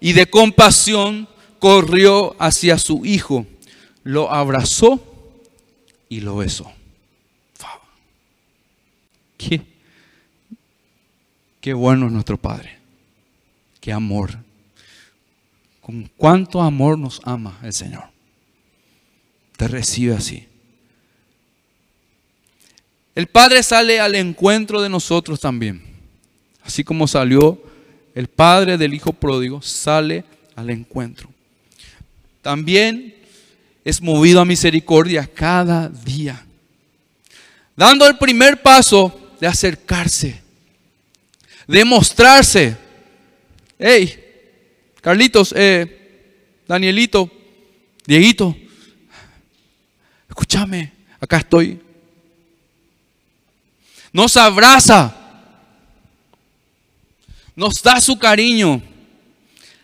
[0.00, 3.46] y de compasión, corrió hacia su hijo,
[4.04, 5.02] lo abrazó
[6.08, 6.72] y lo besó.
[9.36, 9.60] ¿Qué?
[11.60, 12.78] Qué bueno es nuestro Padre.
[13.80, 14.38] Qué amor
[15.84, 18.04] con cuánto amor nos ama el Señor.
[19.58, 20.48] Te recibe así.
[23.14, 25.82] El Padre sale al encuentro de nosotros también.
[26.62, 27.62] Así como salió
[28.14, 30.24] el Padre del Hijo pródigo, sale
[30.56, 31.28] al encuentro.
[32.40, 33.13] También
[33.84, 36.44] es movido a misericordia cada día.
[37.76, 40.40] Dando el primer paso de acercarse,
[41.66, 42.76] de mostrarse.
[43.78, 44.20] Hey,
[45.00, 47.30] Carlitos, eh, Danielito,
[48.06, 48.56] Dieguito,
[50.28, 51.80] escúchame, acá estoy.
[54.12, 55.14] Nos abraza,
[57.56, 58.82] nos da su cariño,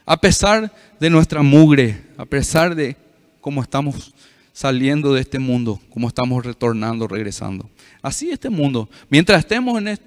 [0.07, 2.97] a pesar de nuestra mugre, a pesar de
[3.41, 4.13] cómo estamos
[4.53, 7.69] saliendo de este mundo, cómo estamos retornando, regresando.
[8.03, 10.07] Así este mundo, mientras estemos en este,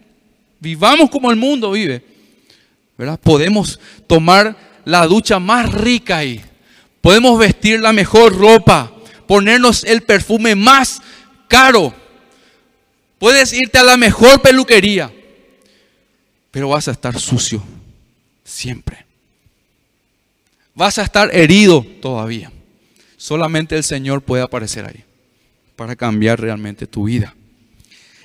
[0.59, 2.03] vivamos como el mundo vive,
[2.97, 3.19] ¿verdad?
[3.19, 6.41] Podemos tomar la ducha más rica ahí.
[7.01, 8.91] Podemos vestir la mejor ropa,
[9.27, 11.01] ponernos el perfume más
[11.49, 11.93] caro.
[13.19, 15.11] Puedes irte a la mejor peluquería,
[16.51, 17.61] pero vas a estar sucio
[18.43, 19.05] siempre.
[20.75, 22.52] Vas a estar herido todavía.
[23.23, 25.01] Solamente el Señor puede aparecer ahí
[25.77, 27.33] para cambiar realmente tu vida.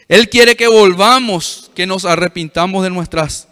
[0.08, 3.46] Él quiere que volvamos, que nos arrepintamos de nuestras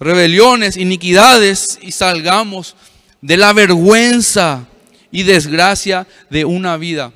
[0.00, 2.74] rebeliones, iniquidades y salgamos
[3.20, 4.66] de la vergüenza
[5.10, 7.12] y desgracia de una vida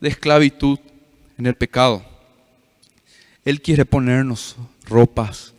[0.00, 0.80] de esclavitud
[1.38, 2.04] en el pecado.
[3.44, 4.56] Él quiere ponernos
[4.86, 5.54] ropas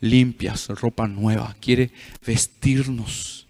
[0.00, 1.92] limpias, ropa nueva, quiere
[2.26, 3.46] vestirnos,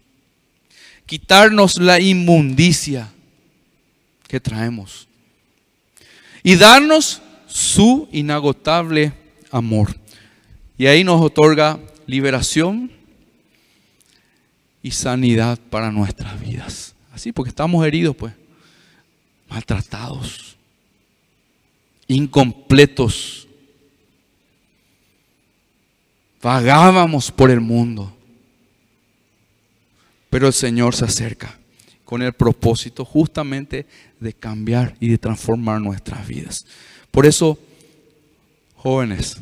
[1.07, 3.13] quitarnos la inmundicia
[4.39, 5.07] traemos
[6.43, 9.13] y darnos su inagotable
[9.49, 9.95] amor.
[10.77, 12.91] Y ahí nos otorga liberación
[14.83, 16.93] y sanidad para nuestras vidas.
[17.11, 18.33] Así, porque estamos heridos, pues,
[19.49, 20.55] maltratados,
[22.07, 23.47] incompletos.
[26.41, 28.15] Vagábamos por el mundo.
[30.29, 31.57] Pero el Señor se acerca
[32.05, 33.85] con el propósito justamente
[34.19, 36.65] de cambiar y de transformar nuestras vidas.
[37.11, 37.59] Por eso,
[38.75, 39.37] jóvenes,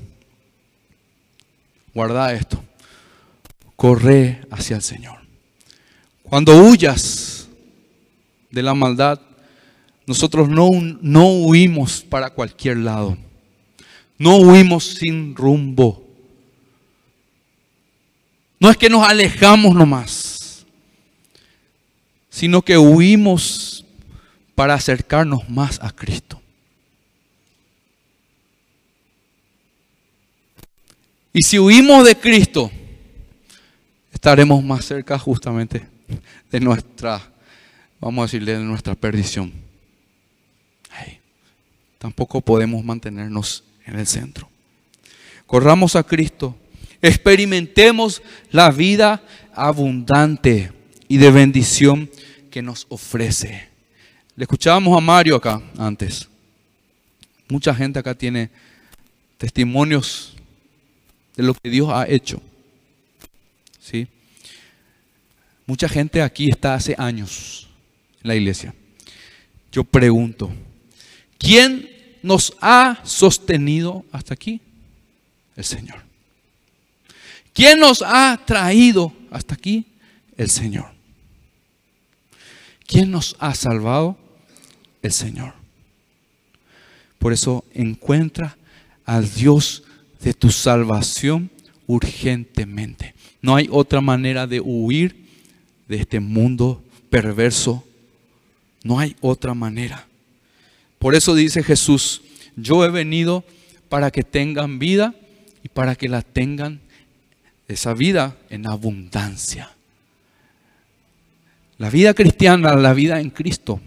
[1.94, 2.64] guarda esto.
[3.76, 5.20] Corre hacia el Señor.
[6.24, 7.48] Cuando huyas
[8.50, 9.20] de la maldad,
[10.06, 10.70] nosotros no,
[11.02, 13.18] no huimos para cualquier lado.
[14.18, 16.04] No huimos sin rumbo.
[18.60, 20.33] No es que nos alejamos nomás,
[22.34, 23.86] sino que huimos
[24.56, 26.42] para acercarnos más a Cristo.
[31.32, 32.72] Y si huimos de Cristo,
[34.12, 35.88] estaremos más cerca justamente
[36.52, 37.22] de nuestra,
[38.00, 39.54] vamos a decirle, de nuestra perdición.
[42.00, 44.50] tampoco podemos mantenernos en el centro.
[45.46, 46.58] Corramos a Cristo,
[47.00, 49.24] experimentemos la vida
[49.54, 50.72] abundante
[51.14, 52.10] y de bendición
[52.50, 53.70] que nos ofrece.
[54.36, 56.28] Le escuchábamos a Mario acá antes.
[57.48, 58.50] Mucha gente acá tiene
[59.38, 60.34] testimonios
[61.36, 62.42] de lo que Dios ha hecho.
[63.80, 64.08] ¿Sí?
[65.68, 67.70] Mucha gente aquí está hace años
[68.24, 68.74] en la iglesia.
[69.72, 70.52] Yo pregunto,
[71.38, 71.92] ¿quién
[72.24, 74.60] nos ha sostenido hasta aquí?
[75.56, 76.02] El Señor.
[77.54, 79.86] ¿Quién nos ha traído hasta aquí?
[80.36, 80.93] El Señor.
[82.94, 84.16] ¿Quién nos ha salvado?
[85.02, 85.56] El Señor.
[87.18, 88.56] Por eso encuentra
[89.04, 89.82] al Dios
[90.22, 91.50] de tu salvación
[91.88, 93.16] urgentemente.
[93.42, 95.26] No hay otra manera de huir
[95.88, 97.84] de este mundo perverso.
[98.84, 100.06] No hay otra manera.
[101.00, 102.22] Por eso dice Jesús,
[102.56, 103.44] yo he venido
[103.90, 105.16] para que tengan vida
[105.64, 106.80] y para que la tengan
[107.68, 109.73] esa vida en abundancia.
[111.84, 113.82] La vida cristiana, la vida en Cristo,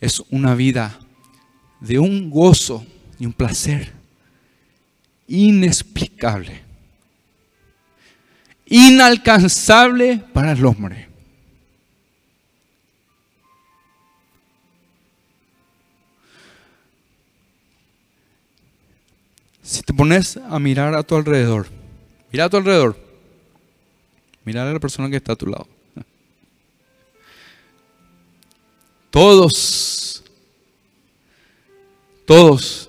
[0.00, 0.98] es una vida
[1.80, 2.82] de un gozo
[3.18, 3.92] y un placer
[5.28, 6.62] inexplicable,
[8.64, 11.08] inalcanzable para el hombre.
[19.60, 21.66] Si te pones a mirar a tu alrededor,
[22.32, 22.96] mira a tu alrededor,
[24.46, 25.68] mira a la persona que está a tu lado.
[29.10, 30.22] Todos,
[32.24, 32.88] todos,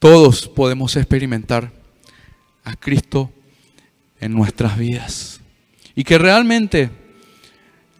[0.00, 1.70] todos podemos experimentar
[2.64, 3.32] a Cristo
[4.20, 5.40] en nuestras vidas.
[5.94, 6.90] Y que realmente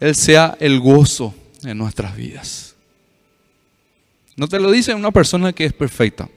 [0.01, 1.33] Él sea el gozo
[1.63, 2.75] en nuestras vidas.
[4.35, 6.27] No te lo dice una persona que es perfecta.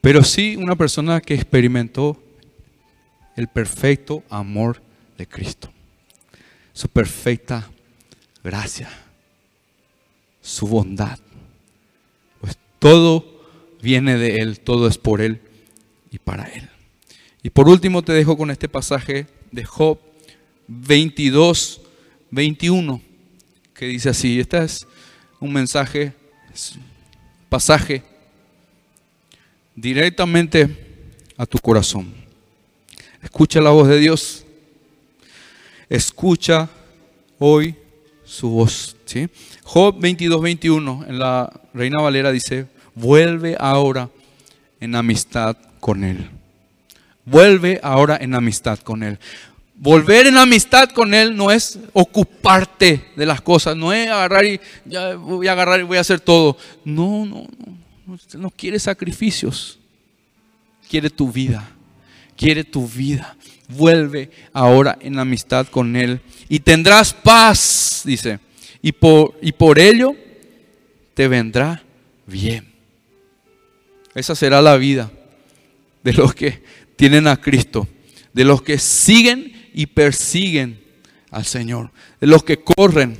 [0.00, 2.23] Pero sí una persona que experimentó
[3.36, 4.82] el perfecto amor
[5.18, 5.72] de Cristo,
[6.72, 7.70] su perfecta
[8.42, 8.88] gracia,
[10.40, 11.18] su bondad.
[12.40, 13.42] Pues todo
[13.82, 15.40] viene de Él, todo es por Él
[16.10, 16.68] y para Él.
[17.42, 19.98] Y por último te dejo con este pasaje de Job
[20.66, 21.80] 22,
[22.30, 23.02] 21,
[23.74, 24.86] que dice así, este es
[25.40, 26.12] un mensaje,
[27.48, 28.02] pasaje
[29.74, 32.23] directamente a tu corazón.
[33.24, 34.44] Escucha la voz de Dios.
[35.88, 36.68] Escucha
[37.38, 37.74] hoy
[38.24, 38.94] su voz.
[39.62, 44.10] Job 22, 21 en la Reina Valera dice, vuelve ahora
[44.78, 46.30] en amistad con Él.
[47.24, 49.18] Vuelve ahora en amistad con Él.
[49.76, 54.60] Volver en amistad con Él no es ocuparte de las cosas, no es agarrar y
[54.84, 56.56] ya voy a agarrar y voy a hacer todo.
[56.84, 57.46] No, no,
[58.06, 58.18] no.
[58.38, 59.78] no quiere sacrificios,
[60.88, 61.73] quiere tu vida
[62.36, 63.36] quiere tu vida.
[63.68, 68.38] Vuelve ahora en amistad con Él y tendrás paz, dice,
[68.82, 70.14] y por, y por ello
[71.14, 71.82] te vendrá
[72.26, 72.72] bien.
[74.14, 75.10] Esa será la vida
[76.02, 76.62] de los que
[76.96, 77.88] tienen a Cristo,
[78.32, 80.80] de los que siguen y persiguen
[81.30, 83.18] al Señor, de los que corren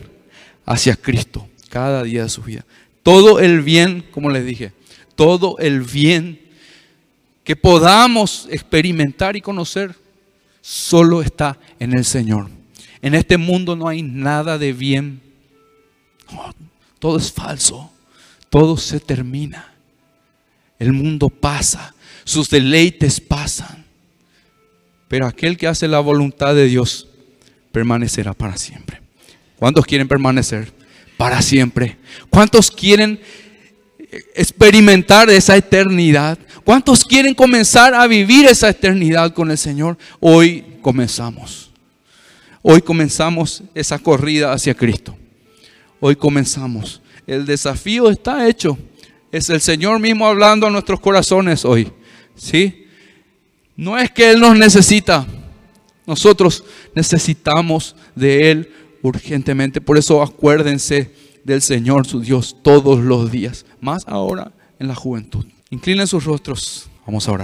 [0.66, 2.64] hacia Cristo cada día de su vida.
[3.02, 4.72] Todo el bien, como les dije,
[5.16, 6.40] todo el bien
[7.44, 9.94] que podamos experimentar y conocer,
[10.62, 12.48] solo está en el Señor.
[13.02, 15.20] En este mundo no hay nada de bien.
[16.98, 17.92] todo es falso.
[18.48, 19.74] Todo se termina.
[20.78, 21.94] El mundo pasa.
[22.24, 23.84] Sus deleites pasan.
[25.08, 27.08] Pero aquel que hace la voluntad de Dios
[27.72, 29.02] permanecerá para siempre.
[29.56, 30.72] ¿Cuántos quieren permanecer?
[31.18, 31.98] Para siempre.
[32.30, 33.20] ¿Cuántos quieren
[34.34, 36.38] experimentar esa eternidad?
[36.64, 39.98] ¿Cuántos quieren comenzar a vivir esa eternidad con el Señor?
[40.18, 41.70] Hoy comenzamos.
[42.62, 45.14] Hoy comenzamos esa corrida hacia Cristo.
[46.00, 47.02] Hoy comenzamos.
[47.26, 48.78] El desafío está hecho.
[49.30, 51.92] Es el Señor mismo hablando a nuestros corazones hoy.
[52.34, 52.86] ¿Sí?
[53.76, 55.26] No es que Él nos necesita.
[56.06, 59.82] Nosotros necesitamos de Él urgentemente.
[59.82, 61.12] Por eso acuérdense
[61.44, 65.44] del Señor su Dios todos los días, más ahora en la juventud.
[65.74, 67.42] Inclinen sus rostros, vamos a orar.